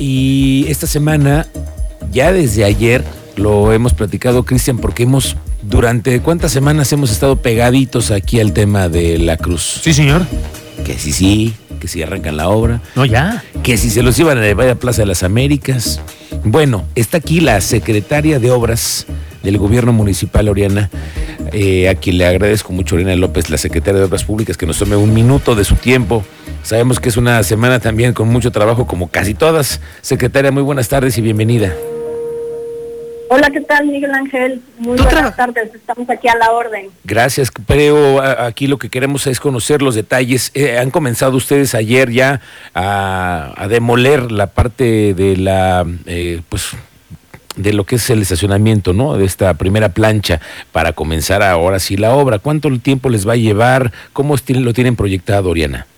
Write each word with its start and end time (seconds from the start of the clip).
y 0.00 0.64
esta 0.68 0.86
semana, 0.86 1.46
ya 2.10 2.32
desde 2.32 2.64
ayer, 2.64 3.04
lo 3.36 3.72
hemos 3.72 3.92
platicado, 3.92 4.44
Cristian, 4.44 4.78
porque 4.78 5.02
hemos, 5.02 5.36
durante 5.60 6.20
cuántas 6.20 6.52
semanas 6.52 6.90
hemos 6.92 7.10
estado 7.12 7.36
pegaditos 7.36 8.10
aquí 8.10 8.40
al 8.40 8.54
tema 8.54 8.88
de 8.88 9.18
la 9.18 9.36
cruz. 9.36 9.80
Sí, 9.82 9.92
señor. 9.92 10.26
Que 10.86 10.98
sí, 10.98 11.12
sí, 11.12 11.54
que 11.78 11.86
si 11.86 12.02
arrancan 12.02 12.38
la 12.38 12.48
obra. 12.48 12.80
No, 12.96 13.04
ya. 13.04 13.44
Que 13.62 13.76
si 13.76 13.90
se 13.90 14.02
los 14.02 14.18
iban 14.18 14.38
a 14.38 14.40
llevar 14.40 14.70
a 14.70 14.74
Plaza 14.74 15.02
de 15.02 15.06
las 15.06 15.22
Américas. 15.22 16.00
Bueno, 16.44 16.86
está 16.94 17.18
aquí 17.18 17.40
la 17.40 17.60
secretaria 17.60 18.38
de 18.38 18.50
Obras 18.50 19.06
del 19.42 19.58
Gobierno 19.58 19.92
Municipal, 19.92 20.48
Oriana, 20.48 20.88
eh, 21.52 21.90
a 21.90 21.94
quien 21.94 22.16
le 22.16 22.26
agradezco 22.26 22.72
mucho, 22.72 22.94
Oriana 22.94 23.16
López, 23.16 23.50
la 23.50 23.58
secretaria 23.58 24.00
de 24.00 24.06
Obras 24.06 24.24
Públicas, 24.24 24.56
que 24.56 24.64
nos 24.64 24.78
tome 24.78 24.96
un 24.96 25.12
minuto 25.12 25.54
de 25.54 25.64
su 25.64 25.74
tiempo. 25.76 26.24
Sabemos 26.70 27.00
que 27.00 27.08
es 27.08 27.16
una 27.16 27.42
semana 27.42 27.80
también 27.80 28.12
con 28.12 28.28
mucho 28.28 28.52
trabajo, 28.52 28.86
como 28.86 29.08
casi 29.08 29.34
todas. 29.34 29.80
Secretaria, 30.02 30.52
muy 30.52 30.62
buenas 30.62 30.88
tardes 30.88 31.18
y 31.18 31.20
bienvenida. 31.20 31.74
Hola, 33.28 33.50
¿qué 33.50 33.60
tal, 33.60 33.88
Miguel 33.88 34.14
Ángel? 34.14 34.62
Muy 34.78 34.96
buenas 34.96 35.34
tardes, 35.34 35.74
estamos 35.74 36.08
aquí 36.08 36.28
a 36.28 36.36
la 36.36 36.52
orden. 36.52 36.86
Gracias, 37.02 37.50
pero 37.66 38.22
aquí 38.22 38.68
lo 38.68 38.78
que 38.78 38.88
queremos 38.88 39.26
es 39.26 39.40
conocer 39.40 39.82
los 39.82 39.96
detalles. 39.96 40.52
Eh, 40.54 40.78
han 40.78 40.92
comenzado 40.92 41.36
ustedes 41.36 41.74
ayer 41.74 42.12
ya 42.12 42.40
a, 42.72 43.66
demoler 43.68 44.30
la 44.30 44.46
parte 44.46 45.12
de 45.12 45.38
la, 45.38 45.84
eh, 46.06 46.40
pues, 46.48 46.68
de 47.56 47.72
lo 47.72 47.82
que 47.82 47.96
es 47.96 48.08
el 48.10 48.22
estacionamiento, 48.22 48.92
¿no? 48.92 49.16
De 49.16 49.24
esta 49.24 49.54
primera 49.54 49.88
plancha 49.88 50.40
para 50.70 50.92
comenzar 50.92 51.42
ahora 51.42 51.80
sí 51.80 51.96
la 51.96 52.14
obra. 52.14 52.38
¿Cuánto 52.38 52.70
tiempo 52.78 53.08
les 53.08 53.26
va 53.26 53.32
a 53.32 53.36
llevar? 53.36 53.90
¿Cómo 54.12 54.36
lo 54.46 54.72
tienen 54.72 54.94
proyectado, 54.94 55.50
Oriana? 55.50 55.88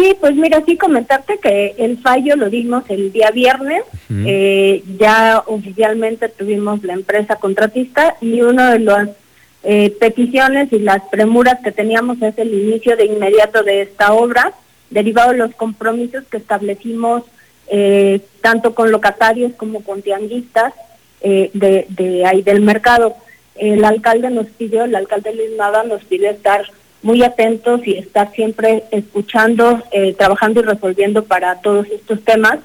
Sí, 0.00 0.16
pues 0.18 0.34
mira, 0.34 0.62
sí 0.64 0.78
comentarte 0.78 1.38
que 1.38 1.74
el 1.76 1.98
fallo 1.98 2.34
lo 2.34 2.48
dimos 2.48 2.84
el 2.88 3.12
día 3.12 3.30
viernes, 3.32 3.82
eh, 4.10 4.82
ya 4.98 5.42
oficialmente 5.44 6.30
tuvimos 6.30 6.82
la 6.84 6.94
empresa 6.94 7.36
contratista 7.36 8.16
y 8.22 8.40
una 8.40 8.72
de 8.72 8.78
las 8.78 9.10
eh, 9.62 9.94
peticiones 10.00 10.72
y 10.72 10.78
las 10.78 11.02
premuras 11.10 11.58
que 11.62 11.70
teníamos 11.70 12.22
es 12.22 12.38
el 12.38 12.54
inicio 12.54 12.96
de 12.96 13.04
inmediato 13.04 13.62
de 13.62 13.82
esta 13.82 14.14
obra, 14.14 14.54
derivado 14.88 15.32
de 15.32 15.36
los 15.36 15.54
compromisos 15.54 16.24
que 16.30 16.38
establecimos 16.38 17.24
eh, 17.68 18.20
tanto 18.40 18.74
con 18.74 18.90
locatarios 18.90 19.52
como 19.52 19.84
con 19.84 20.00
tianguistas 20.00 20.72
de, 21.20 21.84
de 21.90 22.24
ahí 22.24 22.40
del 22.40 22.62
mercado. 22.62 23.16
El 23.54 23.84
alcalde 23.84 24.30
nos 24.30 24.46
pidió, 24.46 24.84
el 24.84 24.94
alcalde 24.94 25.34
Luis 25.34 25.50
Nada 25.58 25.82
nos 25.82 26.02
pidió 26.04 26.30
estar 26.30 26.62
muy 27.02 27.22
atentos 27.22 27.80
y 27.86 27.94
estar 27.96 28.32
siempre 28.32 28.84
escuchando, 28.90 29.82
eh, 29.92 30.14
trabajando 30.14 30.60
y 30.60 30.64
resolviendo 30.64 31.24
para 31.24 31.60
todos 31.60 31.86
estos 31.88 32.22
temas 32.24 32.58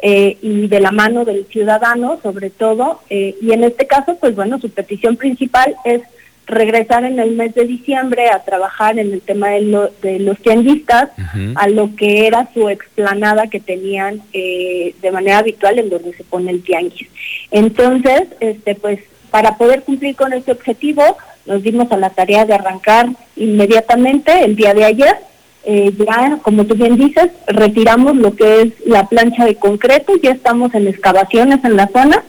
eh, 0.00 0.36
y 0.42 0.68
de 0.68 0.80
la 0.80 0.92
mano 0.92 1.24
del 1.24 1.46
ciudadano 1.46 2.18
sobre 2.22 2.50
todo. 2.50 3.00
Eh, 3.10 3.36
y 3.40 3.52
en 3.52 3.64
este 3.64 3.86
caso, 3.86 4.16
pues 4.20 4.34
bueno, 4.34 4.58
su 4.60 4.70
petición 4.70 5.16
principal 5.16 5.74
es 5.84 6.02
regresar 6.46 7.04
en 7.04 7.18
el 7.18 7.32
mes 7.32 7.54
de 7.54 7.66
diciembre 7.66 8.30
a 8.30 8.42
trabajar 8.42 8.98
en 8.98 9.12
el 9.12 9.20
tema 9.20 9.50
de, 9.50 9.90
de 10.00 10.18
los 10.18 10.38
tianguistas, 10.38 11.10
a 11.56 11.68
lo 11.68 11.94
que 11.94 12.26
era 12.26 12.48
su 12.54 12.70
explanada 12.70 13.48
que 13.48 13.60
tenían 13.60 14.22
de 14.32 15.10
manera 15.12 15.40
habitual 15.40 15.78
en 15.78 15.90
donde 15.90 16.14
se 16.14 16.24
pone 16.24 16.50
el 16.50 16.62
tianguis. 16.62 17.06
Entonces, 17.50 18.28
este, 18.40 18.74
pues 18.76 19.00
para 19.30 19.56
poder 19.56 19.82
cumplir 19.82 20.16
con 20.16 20.32
este 20.32 20.52
objetivo, 20.52 21.18
nos 21.48 21.62
dimos 21.62 21.90
a 21.90 21.96
la 21.96 22.10
tarea 22.10 22.44
de 22.44 22.54
arrancar 22.54 23.08
inmediatamente 23.34 24.44
el 24.44 24.54
día 24.54 24.74
de 24.74 24.84
ayer. 24.84 25.16
Eh, 25.64 25.92
ya, 25.98 26.38
como 26.42 26.64
tú 26.66 26.74
bien 26.74 26.96
dices, 26.96 27.30
retiramos 27.46 28.16
lo 28.16 28.36
que 28.36 28.62
es 28.62 28.72
la 28.86 29.06
plancha 29.06 29.44
de 29.44 29.56
concreto, 29.56 30.12
ya 30.22 30.30
estamos 30.30 30.74
en 30.74 30.86
excavaciones 30.86 31.64
en 31.64 31.76
la 31.76 31.88
zona. 31.88 32.22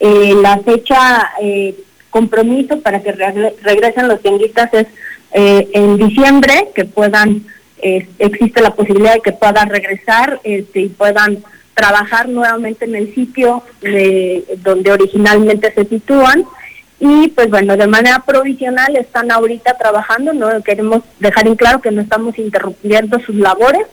Eh, 0.00 0.34
la 0.42 0.58
fecha 0.58 1.30
eh, 1.40 1.74
compromiso 2.10 2.80
para 2.80 3.00
que 3.00 3.12
regresen 3.12 4.08
los 4.08 4.20
tianguistas 4.20 4.74
es 4.74 4.86
en 5.36 5.96
diciembre, 5.96 6.68
que 6.76 6.84
puedan, 6.84 7.44
existe 8.20 8.62
la 8.62 8.70
posibilidad 8.70 9.14
de 9.14 9.20
que 9.20 9.32
puedan 9.32 9.68
regresar 9.68 10.40
este, 10.44 10.82
y 10.82 10.88
puedan 10.90 11.42
trabajar 11.74 12.28
nuevamente 12.28 12.84
en 12.84 12.94
el 12.94 13.12
sitio 13.16 13.64
de, 13.80 14.44
donde 14.58 14.92
originalmente 14.92 15.72
se 15.74 15.84
sitúan 15.86 16.44
y 17.00 17.28
pues 17.28 17.50
bueno, 17.50 17.76
de 17.76 17.86
manera 17.86 18.20
provisional 18.20 18.96
están 18.96 19.30
ahorita 19.30 19.76
trabajando, 19.76 20.32
no 20.32 20.62
queremos 20.62 21.02
dejar 21.18 21.46
en 21.46 21.56
claro 21.56 21.80
que 21.80 21.90
no 21.90 22.00
estamos 22.00 22.38
interrumpiendo 22.38 23.18
sus 23.20 23.34
labores, 23.34 23.86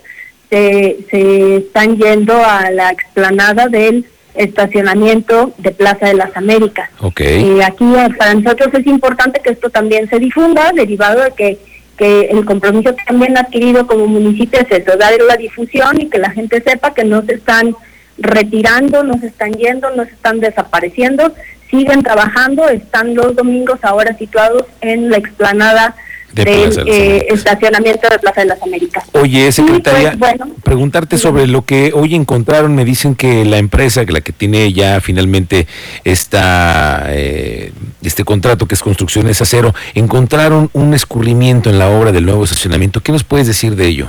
se, 0.50 1.00
se 1.10 1.58
están 1.58 1.98
yendo 1.98 2.34
a 2.36 2.70
la 2.72 2.92
explanada 2.92 3.68
del 3.68 4.06
estacionamiento 4.36 5.54
de 5.58 5.72
Plaza 5.72 6.08
de 6.08 6.14
las 6.14 6.36
Américas. 6.36 6.90
Okay. 7.00 7.58
Y 7.58 7.62
aquí 7.62 7.84
eh, 7.84 8.10
para 8.18 8.34
nosotros 8.34 8.70
es 8.74 8.88
importante 8.88 9.42
que 9.42 9.52
esto 9.52 9.70
también 9.70 10.10
se 10.10 10.20
difunda, 10.20 10.72
derivado 10.74 11.24
de 11.24 11.32
que, 11.32 11.58
que 11.98 12.22
el 12.26 12.46
compromiso 12.46 12.96
que 12.96 13.04
también 13.06 13.38
adquirido 13.38 13.88
como 13.88 14.08
municipio 14.08 14.60
es 14.60 14.72
eso, 14.72 14.98
dar 14.98 15.14
la 15.28 15.36
difusión 15.38 16.02
y 16.02 16.10
que 16.10 16.20
la 16.20 16.30
gente 16.30 16.62
sepa 16.62 16.94
que 16.94 17.04
no 17.04 17.24
se 17.24 17.34
están 17.34 17.76
retirando, 18.18 19.04
no 19.04 19.18
se 19.20 19.28
están 19.28 19.54
yendo, 19.54 19.90
no 19.92 20.06
se 20.06 20.12
están 20.12 20.40
desapareciendo, 20.40 21.34
siguen 21.72 22.04
trabajando, 22.04 22.70
están 22.70 23.16
los 23.16 23.36
domingos 23.36 23.80
ahora 23.82 24.16
situados 24.18 24.66
en 24.82 25.10
la 25.10 25.18
explanada 25.18 25.96
del 26.34 26.88
eh, 26.88 27.28
estacionamiento 27.30 28.08
de 28.10 28.20
Plaza 28.20 28.42
de 28.42 28.48
las 28.48 28.62
Américas. 28.62 29.06
Oye, 29.14 29.52
secretaria, 29.52 30.16
pues, 30.18 30.36
preguntarte 30.64 31.18
sobre 31.18 31.48
lo 31.48 31.66
que 31.66 31.92
hoy 31.94 32.16
encontraron, 32.16 32.76
me 32.76 32.86
dicen 32.86 33.16
que 33.16 33.44
la 33.46 33.58
empresa, 33.58 34.04
la 34.08 34.22
que 34.22 34.32
tiene 34.32 34.72
ya 34.72 35.02
finalmente 35.02 35.68
esta, 36.04 37.04
eh, 37.08 37.74
este 38.02 38.24
contrato 38.24 38.68
que 38.68 38.76
es 38.76 38.82
Construcciones 38.82 39.42
Acero, 39.42 39.74
encontraron 39.94 40.70
un 40.74 40.94
escurrimiento 40.94 41.70
en 41.70 41.80
la 41.80 41.90
obra 41.90 42.12
del 42.12 42.26
nuevo 42.26 42.44
estacionamiento. 42.44 43.02
¿Qué 43.02 43.12
nos 43.12 43.24
puedes 43.24 43.48
decir 43.48 43.76
de 43.76 43.88
ello? 43.88 44.08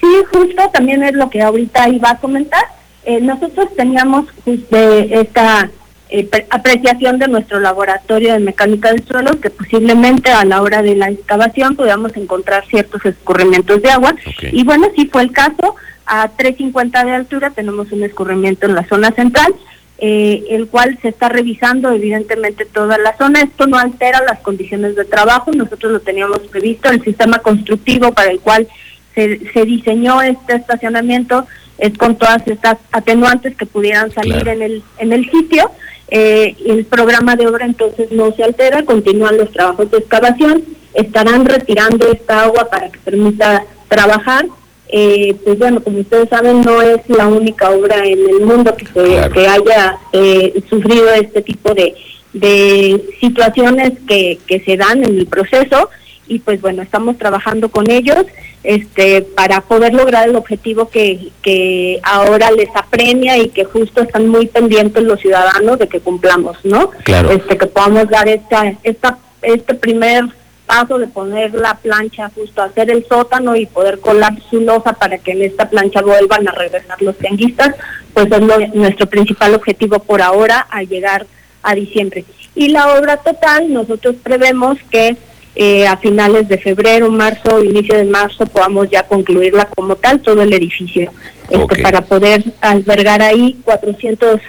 Sí, 0.00 0.06
justo 0.32 0.62
también 0.72 1.02
es 1.02 1.14
lo 1.14 1.28
que 1.28 1.42
ahorita 1.42 1.88
iba 1.88 2.10
a 2.10 2.18
comentar. 2.18 2.64
Eh, 3.04 3.20
nosotros 3.20 3.68
teníamos 3.76 4.26
justo 4.44 4.76
esta 4.76 5.70
eh, 6.10 6.46
apreciación 6.50 7.18
de 7.18 7.28
nuestro 7.28 7.60
laboratorio 7.60 8.32
de 8.32 8.38
mecánica 8.38 8.92
de 8.92 9.02
suelos 9.02 9.36
que 9.36 9.50
posiblemente 9.50 10.30
a 10.30 10.44
la 10.46 10.62
hora 10.62 10.80
de 10.80 10.94
la 10.94 11.10
excavación 11.10 11.76
podamos 11.76 12.16
encontrar 12.16 12.64
ciertos 12.66 13.04
escurrimientos 13.04 13.82
de 13.82 13.90
agua. 13.90 14.14
Y 14.52 14.64
bueno, 14.64 14.88
sí 14.96 15.06
fue 15.12 15.22
el 15.22 15.32
caso. 15.32 15.76
A 16.06 16.28
350 16.28 17.04
de 17.04 17.12
altura 17.12 17.50
tenemos 17.50 17.92
un 17.92 18.02
escurrimiento 18.04 18.66
en 18.66 18.74
la 18.74 18.86
zona 18.88 19.10
central, 19.10 19.54
eh, 19.98 20.44
el 20.48 20.68
cual 20.68 20.98
se 21.02 21.08
está 21.08 21.28
revisando 21.28 21.92
evidentemente 21.92 22.64
toda 22.64 22.96
la 22.96 23.14
zona. 23.18 23.42
Esto 23.42 23.66
no 23.66 23.76
altera 23.76 24.22
las 24.26 24.38
condiciones 24.38 24.96
de 24.96 25.04
trabajo. 25.04 25.50
Nosotros 25.52 25.92
lo 25.92 26.00
teníamos 26.00 26.38
previsto. 26.50 26.88
El 26.88 27.02
sistema 27.02 27.40
constructivo 27.40 28.12
para 28.12 28.30
el 28.30 28.40
cual 28.40 28.66
se, 29.14 29.40
se 29.52 29.64
diseñó 29.64 30.22
este 30.22 30.54
estacionamiento 30.54 31.46
es 31.76 31.96
con 31.98 32.16
todas 32.16 32.46
estas 32.46 32.78
atenuantes 32.92 33.54
que 33.56 33.66
pudieran 33.66 34.10
salir 34.10 34.48
en 34.48 34.62
el 34.62 34.82
en 34.98 35.12
el 35.12 35.30
sitio 35.30 35.70
eh, 36.10 36.54
el 36.66 36.84
programa 36.86 37.36
de 37.36 37.46
obra 37.46 37.66
entonces 37.66 38.10
no 38.10 38.32
se 38.32 38.44
altera, 38.44 38.84
continúan 38.84 39.36
los 39.36 39.50
trabajos 39.52 39.90
de 39.90 39.98
excavación, 39.98 40.64
estarán 40.94 41.44
retirando 41.44 42.10
esta 42.10 42.44
agua 42.44 42.68
para 42.70 42.90
que 42.90 42.98
permita 42.98 43.64
trabajar. 43.88 44.46
Eh, 44.90 45.36
pues 45.44 45.58
bueno, 45.58 45.82
como 45.82 45.98
ustedes 45.98 46.30
saben, 46.30 46.62
no 46.62 46.80
es 46.80 47.00
la 47.08 47.28
única 47.28 47.70
obra 47.70 48.06
en 48.06 48.26
el 48.26 48.40
mundo 48.40 48.74
que, 48.74 48.86
que 48.86 49.46
haya 49.46 49.98
eh, 50.12 50.62
sufrido 50.70 51.10
este 51.12 51.42
tipo 51.42 51.74
de, 51.74 51.94
de 52.32 53.04
situaciones 53.20 53.92
que, 54.08 54.38
que 54.46 54.60
se 54.60 54.78
dan 54.78 55.04
en 55.04 55.18
el 55.18 55.26
proceso 55.26 55.90
y 56.28 56.38
pues 56.40 56.60
bueno, 56.60 56.82
estamos 56.82 57.18
trabajando 57.18 57.70
con 57.70 57.90
ellos 57.90 58.24
este 58.62 59.22
para 59.22 59.60
poder 59.62 59.94
lograr 59.94 60.28
el 60.28 60.36
objetivo 60.36 60.90
que, 60.90 61.30
que 61.42 62.00
ahora 62.02 62.50
les 62.50 62.68
apremia 62.74 63.38
y 63.38 63.48
que 63.48 63.64
justo 63.64 64.02
están 64.02 64.28
muy 64.28 64.46
pendientes 64.46 65.02
los 65.02 65.20
ciudadanos 65.20 65.78
de 65.78 65.88
que 65.88 66.00
cumplamos, 66.00 66.58
¿no? 66.64 66.90
Claro. 67.04 67.30
Este 67.30 67.56
que 67.56 67.66
podamos 67.66 68.08
dar 68.08 68.28
esta 68.28 68.74
esta 68.82 69.18
este 69.42 69.74
primer 69.74 70.26
paso 70.66 70.98
de 70.98 71.06
poner 71.06 71.54
la 71.54 71.74
plancha 71.76 72.30
justo 72.34 72.60
hacer 72.60 72.90
el 72.90 73.06
sótano 73.08 73.56
y 73.56 73.64
poder 73.64 74.00
colar 74.00 74.34
su 74.50 74.60
losa 74.60 74.92
para 74.92 75.16
que 75.16 75.32
en 75.32 75.42
esta 75.42 75.70
plancha 75.70 76.02
vuelvan 76.02 76.46
a 76.46 76.52
regresar 76.52 77.00
los 77.00 77.16
tianguistas, 77.16 77.74
pues 78.12 78.26
es 78.30 78.74
nuestro 78.74 79.06
principal 79.06 79.54
objetivo 79.54 79.98
por 80.00 80.20
ahora 80.20 80.66
al 80.70 80.86
llegar 80.86 81.26
a 81.62 81.74
diciembre. 81.74 82.24
Y 82.54 82.68
la 82.68 82.98
obra 82.98 83.16
total, 83.16 83.72
nosotros 83.72 84.16
prevemos 84.22 84.78
que 84.90 85.16
eh, 85.60 85.88
a 85.88 85.96
finales 85.96 86.46
de 86.46 86.56
febrero, 86.56 87.10
marzo, 87.10 87.64
inicio 87.64 87.96
de 87.96 88.04
marzo 88.04 88.46
podamos 88.46 88.88
ya 88.88 89.02
concluirla 89.02 89.64
como 89.64 89.96
tal, 89.96 90.20
todo 90.20 90.40
el 90.40 90.52
edificio, 90.52 91.10
este, 91.50 91.82
para 91.82 92.02
poder 92.02 92.44
albergar 92.60 93.22
ahí 93.22 93.58
400 93.64 94.40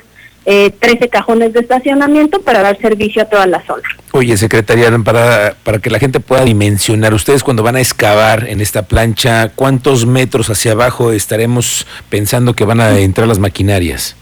eh, 0.45 0.69
13 0.79 1.09
cajones 1.09 1.53
de 1.53 1.61
estacionamiento 1.61 2.41
para 2.41 2.61
dar 2.61 2.77
servicio 2.79 3.23
a 3.23 3.25
toda 3.25 3.47
la 3.47 3.65
zona. 3.65 3.81
Oye, 4.11 4.37
secretaria, 4.37 4.95
para, 5.03 5.55
para 5.63 5.79
que 5.79 5.89
la 5.89 5.97
gente 5.97 6.19
pueda 6.19 6.45
dimensionar, 6.45 7.11
ustedes 7.15 7.43
cuando 7.43 7.63
van 7.63 7.75
a 7.75 7.81
excavar 7.81 8.47
en 8.47 8.61
esta 8.61 8.83
plancha, 8.83 9.49
¿cuántos 9.49 10.05
metros 10.05 10.51
hacia 10.51 10.73
abajo 10.73 11.11
estaremos 11.11 11.87
pensando 12.09 12.53
que 12.53 12.65
van 12.65 12.81
a 12.81 12.99
entrar 12.99 13.27
las 13.27 13.39
maquinarias? 13.39 14.15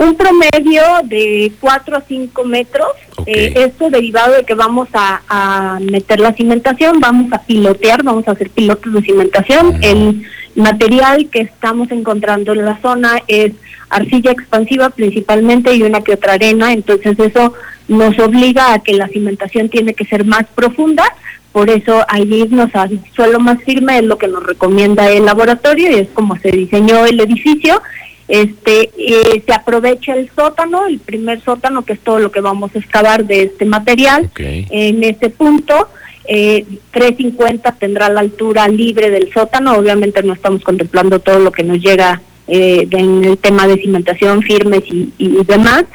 Un 0.00 0.14
promedio 0.14 0.82
de 1.04 1.52
4 1.60 1.96
a 1.98 2.00
5 2.00 2.44
metros. 2.44 2.88
Eh, 3.26 3.52
esto 3.54 3.90
derivado 3.90 4.32
de 4.32 4.44
que 4.44 4.54
vamos 4.54 4.88
a, 4.94 5.78
meter 5.82 6.20
la 6.20 6.32
cimentación, 6.32 7.00
vamos 7.00 7.30
a 7.34 7.42
pilotear, 7.42 8.02
vamos 8.02 8.26
a 8.26 8.30
hacer 8.30 8.48
pilotos 8.48 8.94
de 8.94 9.02
cimentación. 9.02 9.78
El 9.82 10.26
material 10.54 11.28
que 11.28 11.42
estamos 11.42 11.90
encontrando 11.90 12.54
en 12.54 12.64
la 12.64 12.80
zona 12.80 13.22
es 13.28 13.52
arcilla 13.90 14.30
expansiva 14.30 14.88
principalmente 14.88 15.74
y 15.74 15.82
una 15.82 16.00
que 16.00 16.14
otra 16.14 16.32
arena, 16.32 16.72
entonces 16.72 17.18
eso 17.18 17.52
nos 17.86 18.18
obliga 18.20 18.72
a 18.72 18.78
que 18.82 18.94
la 18.94 19.08
cimentación 19.08 19.68
tiene 19.68 19.92
que 19.92 20.06
ser 20.06 20.24
más 20.24 20.46
profunda, 20.54 21.04
por 21.52 21.68
eso 21.68 22.04
ahí 22.08 22.32
irnos 22.32 22.74
al 22.74 23.00
suelo 23.14 23.38
más 23.38 23.62
firme 23.64 23.98
es 23.98 24.04
lo 24.04 24.16
que 24.16 24.28
nos 24.28 24.44
recomienda 24.44 25.10
el 25.10 25.26
laboratorio 25.26 25.90
y 25.90 25.96
es 25.96 26.08
como 26.14 26.38
se 26.38 26.52
diseñó 26.52 27.04
el 27.04 27.20
edificio 27.20 27.82
este 28.30 28.90
eh, 28.96 29.42
se 29.44 29.52
aprovecha 29.52 30.14
el 30.14 30.30
sótano, 30.30 30.86
el 30.86 31.00
primer 31.00 31.42
sótano, 31.42 31.84
que 31.84 31.94
es 31.94 32.00
todo 32.00 32.20
lo 32.20 32.30
que 32.30 32.40
vamos 32.40 32.70
a 32.74 32.78
excavar 32.78 33.24
de 33.24 33.42
este 33.42 33.64
material. 33.64 34.30
En 34.36 35.02
ese 35.02 35.30
punto, 35.30 35.88
eh, 36.26 36.64
350 36.92 37.72
tendrá 37.72 38.08
la 38.08 38.20
altura 38.20 38.68
libre 38.68 39.10
del 39.10 39.32
sótano. 39.32 39.74
Obviamente 39.74 40.22
no 40.22 40.32
estamos 40.32 40.62
contemplando 40.62 41.18
todo 41.18 41.40
lo 41.40 41.50
que 41.50 41.64
nos 41.64 41.80
llega 41.80 42.22
eh, 42.46 42.86
en 42.92 43.24
el 43.24 43.36
tema 43.36 43.66
de 43.66 43.78
cimentación, 43.78 44.42
firmes 44.42 44.84
y, 44.86 45.12
demás. 45.44 45.86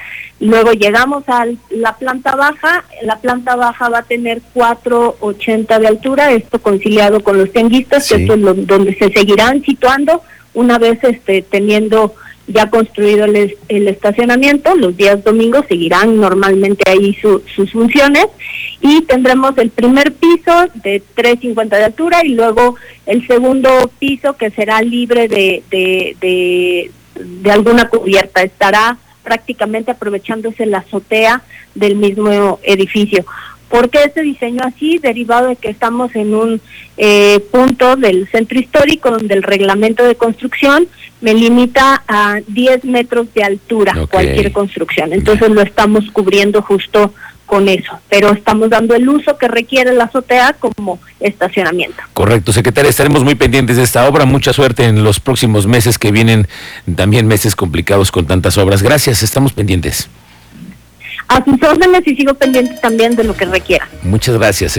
Luego 0.42 0.74
llegamos 0.74 1.24
a 1.28 1.46
la 1.70 1.96
planta 1.96 2.36
baja, 2.36 2.84
la 3.02 3.18
planta 3.20 3.56
baja 3.56 3.88
va 3.88 4.00
a 4.00 4.04
tener 4.04 4.42
480 4.54 5.80
de 5.80 5.88
altura, 5.88 6.34
esto 6.34 6.62
conciliado 6.62 7.24
con 7.24 7.38
los 7.38 7.54
tenguistas, 7.54 8.10
que 8.10 8.24
esto 8.24 8.34
es 8.34 8.68
donde 8.68 8.94
se 8.96 9.10
seguirán 9.14 9.64
situando 9.64 10.22
una 10.54 10.78
vez 10.80 11.02
este, 11.04 11.42
teniendo 11.42 12.16
ya 12.48 12.70
construido 12.70 13.26
el, 13.26 13.88
estacionamiento, 13.88 14.76
los 14.76 14.96
días 14.96 15.24
domingos 15.24 15.66
seguirán 15.68 16.18
normalmente 16.18 16.90
ahí 16.90 17.16
sus 17.16 17.72
funciones 17.72 18.28
y 18.82 19.02
tendremos 19.02 19.58
el 19.58 19.72
primer 19.72 20.14
piso 20.14 20.68
de 20.76 21.02
3.50 21.16 21.70
de 21.70 21.84
altura 21.84 22.24
y 22.24 22.30
luego 22.30 22.76
el 23.06 23.26
segundo 23.26 23.92
piso 23.98 24.38
que 24.38 24.52
será 24.52 24.82
libre 24.82 25.28
de, 25.28 25.64
de, 25.72 26.16
de, 26.22 26.92
de 27.20 27.52
alguna 27.52 27.90
cubierta, 27.90 28.44
estará 28.44 28.98
prácticamente 29.24 29.92
aprovechándose 29.92 30.66
la 30.68 30.80
azotea 30.80 31.42
del 31.74 31.96
mismo 31.96 32.60
edificio. 32.64 33.26
¿Por 33.70 33.90
qué 33.90 34.04
este 34.06 34.22
diseño 34.22 34.62
así? 34.64 35.00
Derivado 35.00 35.50
de 35.50 35.56
que 35.56 35.70
estamos 35.70 36.16
en 36.16 36.34
un 36.34 36.62
eh, 36.98 37.40
punto 37.52 37.96
del 37.96 38.28
centro 38.30 38.60
histórico 38.60 39.12
donde 39.12 39.34
el 39.34 39.44
reglamento 39.44 40.04
de 40.04 40.16
construcción 40.16 40.88
me 41.22 41.34
limita 41.34 42.04
a 42.08 42.40
10 42.48 42.86
metros 42.86 43.34
de 43.34 43.44
altura 43.44 44.08
cualquier 44.10 44.52
construcción. 44.52 45.14
Entonces 45.14 45.50
lo 45.50 45.62
estamos 45.62 46.10
cubriendo 46.12 46.62
justo 46.62 47.14
con 47.46 47.68
eso, 47.70 48.00
pero 48.10 48.32
estamos 48.32 48.70
dando 48.70 48.96
el 48.96 49.08
uso 49.08 49.38
que 49.38 49.48
requiere 49.48 49.94
la 49.94 50.06
azotea 50.06 50.56
como 50.60 51.00
estacionamiento. 51.20 51.98
Correcto, 52.14 52.52
secretaria, 52.52 52.90
estaremos 52.90 53.24
muy 53.24 53.36
pendientes 53.36 53.78
de 53.78 53.84
esta 53.84 54.08
obra. 54.08 54.26
Mucha 54.26 54.52
suerte 54.52 54.86
en 54.86 55.04
los 55.04 55.20
próximos 55.20 55.68
meses 55.68 56.00
que 56.00 56.12
vienen, 56.12 56.48
también 56.96 57.28
meses 57.28 57.56
complicados 57.56 58.12
con 58.12 58.26
tantas 58.26 58.58
obras. 58.58 58.82
Gracias, 58.82 59.22
estamos 59.22 59.54
pendientes 59.54 60.10
a 61.36 61.44
sus 61.44 61.62
órdenes 61.62 62.02
y 62.06 62.16
sigo 62.16 62.34
pendiente 62.34 62.76
también 62.82 63.16
de 63.16 63.24
lo 63.24 63.36
que 63.36 63.46
requiera. 63.46 63.88
Muchas 64.04 64.36
gracias. 64.38 64.74